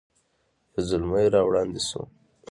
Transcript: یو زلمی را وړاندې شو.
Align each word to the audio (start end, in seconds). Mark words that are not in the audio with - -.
یو 0.73 0.81
زلمی 0.89 1.25
را 1.33 1.41
وړاندې 1.47 1.81
شو. 1.87 2.01